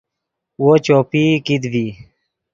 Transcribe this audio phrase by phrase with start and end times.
[0.61, 1.87] وو چوپئی کیت ڤی